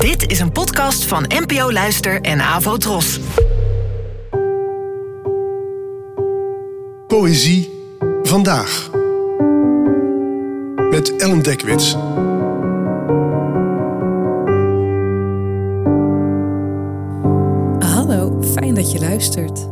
[0.00, 3.20] Dit is een podcast van NPO Luister en Avo Tros.
[7.06, 7.70] Poëzie
[8.22, 8.90] vandaag.
[10.90, 11.92] Met Ellen Dekwits.
[17.92, 19.68] Hallo, fijn dat je luistert.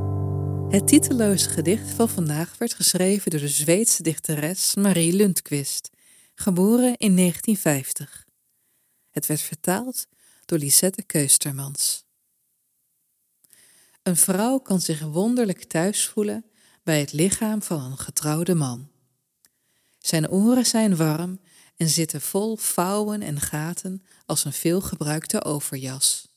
[0.68, 5.90] Het titeloze gedicht van vandaag werd geschreven door de Zweedse dichteres Marie Lundqvist,
[6.34, 8.26] geboren in 1950.
[9.10, 10.06] Het werd vertaald
[10.48, 12.04] door Lisette Keustermans.
[14.02, 16.44] Een vrouw kan zich wonderlijk thuis voelen
[16.82, 18.90] bij het lichaam van een getrouwde man.
[19.98, 21.40] Zijn oren zijn warm
[21.76, 26.28] en zitten vol vouwen en gaten als een veelgebruikte overjas.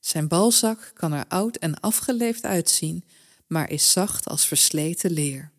[0.00, 3.04] Zijn balzak kan er oud en afgeleefd uitzien,
[3.46, 5.52] maar is zacht als versleten leer.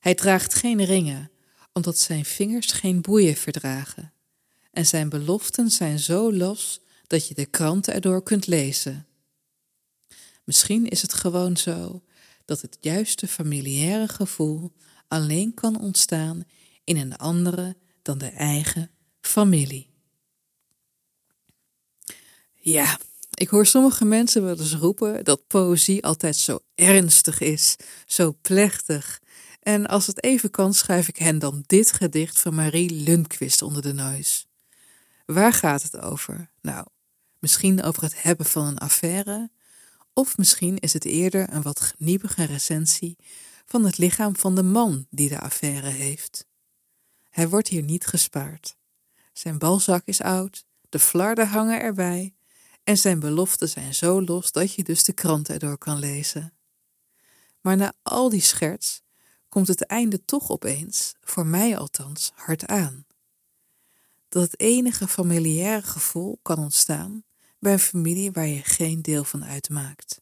[0.00, 1.30] Hij draagt geen ringen,
[1.72, 4.12] omdat zijn vingers geen boeien verdragen.
[4.72, 9.06] En zijn beloften zijn zo los dat je de kranten erdoor kunt lezen.
[10.44, 12.02] Misschien is het gewoon zo
[12.44, 14.72] dat het juiste familiaire gevoel
[15.08, 16.44] alleen kan ontstaan
[16.84, 19.90] in een andere dan de eigen familie.
[22.54, 22.98] Ja,
[23.34, 27.76] ik hoor sommige mensen wel eens roepen dat poëzie altijd zo ernstig is,
[28.06, 29.20] zo plechtig.
[29.60, 33.82] En als het even kan, schrijf ik hen dan dit gedicht van Marie Lundqvist onder
[33.82, 34.46] de neus.
[35.26, 36.50] Waar gaat het over?
[36.60, 36.86] Nou,
[37.38, 39.50] misschien over het hebben van een affaire,
[40.12, 43.16] of misschien is het eerder een wat geniepige recensie
[43.66, 46.46] van het lichaam van de man die de affaire heeft.
[47.30, 48.76] Hij wordt hier niet gespaard.
[49.32, 52.34] Zijn balzak is oud, de flarden hangen erbij
[52.84, 56.52] en zijn beloften zijn zo los dat je dus de kranten erdoor kan lezen.
[57.60, 59.02] Maar na al die scherts
[59.48, 63.04] komt het einde toch opeens, voor mij althans, hard aan.
[64.32, 67.24] Dat het enige familiaire gevoel kan ontstaan
[67.58, 70.20] bij een familie waar je geen deel van uitmaakt.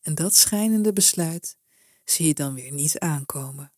[0.00, 1.56] En dat schijnende besluit
[2.04, 3.72] zie je dan weer niet aankomen.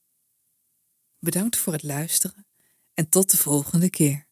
[1.19, 2.47] Bedankt voor het luisteren
[2.95, 4.27] en tot de volgende keer.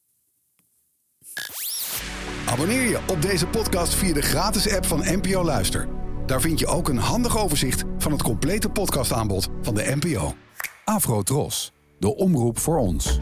[2.47, 5.89] Abonneer je op deze podcast via de gratis app van NPO Luister.
[6.27, 10.35] Daar vind je ook een handig overzicht van het complete podcastaanbod van de NPO.
[10.85, 13.19] Afro Tros, de omroep voor ons.